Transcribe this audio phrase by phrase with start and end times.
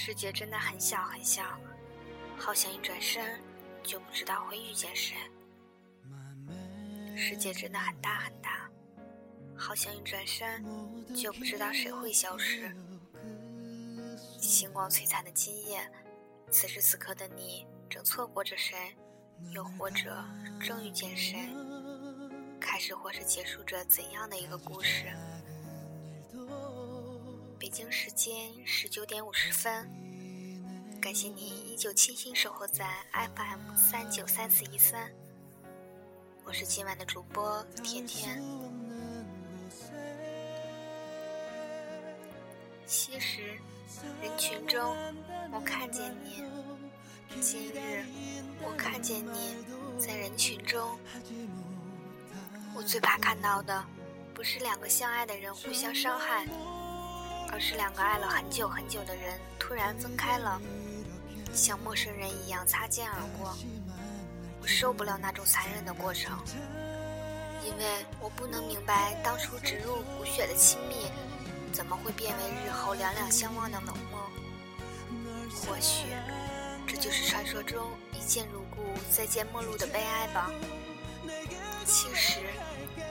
[0.00, 1.42] 世界真的很小很小，
[2.38, 3.42] 好像一转身
[3.82, 5.16] 就不知道会遇见谁。
[7.16, 8.70] 世界真的很大很大，
[9.56, 10.64] 好像一转身
[11.16, 12.72] 就不知道谁会消失。
[14.40, 15.84] 星光璀璨的今夜，
[16.48, 18.96] 此时此刻的你正错过着谁，
[19.50, 20.24] 又或者
[20.60, 21.40] 正遇见谁？
[22.60, 25.08] 开始或是结束着怎样的一个故事？
[27.68, 29.86] 北京时间十九点五十分，
[31.02, 35.12] 感谢你依旧倾心守候在 FM 三九三四一三。
[36.44, 38.42] 我是今晚的主播甜甜。
[42.86, 43.60] 其实，
[44.22, 44.96] 人群中
[45.52, 46.42] 我看见你，
[47.38, 48.02] 今日
[48.62, 49.56] 我看见你
[50.00, 50.98] 在人群中。
[52.74, 53.84] 我最怕看到的，
[54.32, 56.46] 不是两个相爱的人互相伤害，
[57.50, 60.60] 而是两个爱了很久很久的人突然分开了，
[61.52, 63.56] 像陌生人一样擦肩而过。
[64.60, 66.36] 我受不了那种残忍的过程，
[67.64, 71.10] 因为我不能明白当初植入骨血的亲密，
[71.72, 74.20] 怎么会变为日后两两相望的冷漠。
[75.54, 76.06] 或许，
[76.86, 80.50] 这就是传说中一见如故，再见陌路的悲哀吧。
[81.86, 82.40] 其实，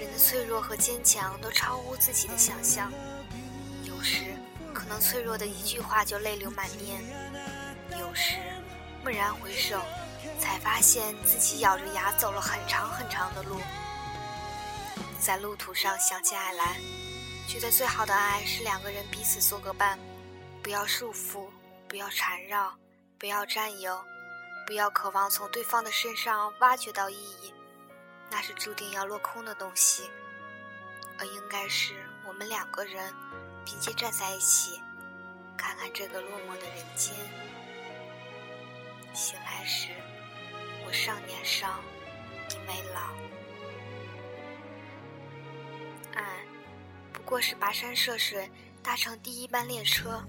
[0.00, 2.90] 人的脆弱和坚强都超乎自己的想象，
[4.02, 4.34] 时
[4.74, 7.02] 可能脆弱的一句话就泪流满面，
[7.98, 8.36] 有时
[9.04, 9.80] 蓦然回首。
[10.38, 13.60] 才发现自己咬着牙走了很长很长的路，
[15.20, 16.76] 在路途上想起爱来，
[17.48, 19.98] 觉得最好的爱是两个人彼此做个伴，
[20.62, 21.48] 不要束缚，
[21.88, 22.72] 不要缠绕，
[23.18, 24.00] 不要占有，
[24.66, 27.52] 不要渴望从对方的身上挖掘到意义，
[28.30, 30.08] 那是注定要落空的东西，
[31.18, 31.94] 而应该是
[32.26, 33.12] 我们两个人
[33.64, 34.80] 并肩站在一起，
[35.56, 37.14] 看看这个落寞的人间。
[39.14, 39.88] 醒来时。
[40.84, 41.78] 我尚年少，
[42.48, 43.00] 你未老。
[46.12, 46.44] 爱，
[47.12, 48.50] 不过是跋山涉水，
[48.82, 50.20] 搭乘第一班列车，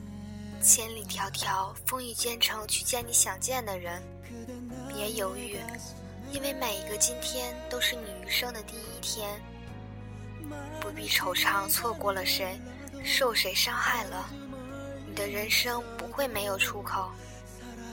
[0.62, 4.02] 千里迢迢，风雨兼程去见你想见的人。
[4.88, 5.60] 别犹豫，
[6.32, 9.42] 因为每一个今天都是你余生的第一天。
[10.80, 12.60] 不必惆怅，错过了谁，
[13.04, 14.30] 受谁伤害了。
[15.08, 17.12] 你的人生不会没有出口，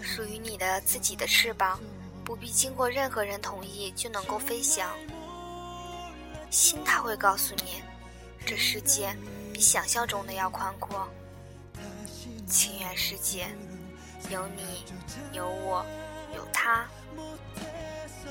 [0.01, 1.79] 属于你的自己的翅膀。
[2.23, 4.89] 不必经过任何人同意就能够飞翔，
[6.49, 7.83] 心它会告诉你，
[8.47, 9.13] 这世界
[9.53, 11.09] 比想象中的要宽阔。
[12.47, 13.49] 情愿世界
[14.29, 14.85] 有你，
[15.33, 15.85] 有我，
[16.37, 16.87] 有他。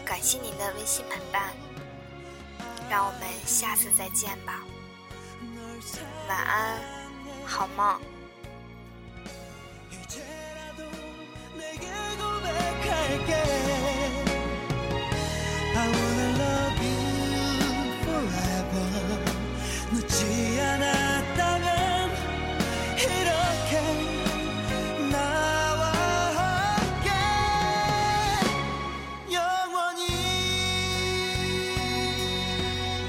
[0.05, 1.51] 感谢您的温馨陪伴，
[2.89, 4.63] 让我们下次再见吧。
[6.27, 6.79] 晚安，
[7.45, 7.99] 好梦。